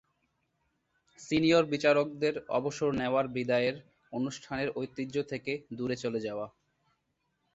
Senior 1.19 1.63
বিচারকদের 1.65 2.33
অবসর 2.49 2.89
নেওয়ার 2.93 3.25
বিদায়ের 3.27 3.75
অনুষ্ঠানের 4.13 4.69
ঐতিহ্য 4.75 5.15
থেকে 5.31 5.51
দূরে 5.77 5.95
চলে 5.95 6.19
যাওয়া। 6.19 6.47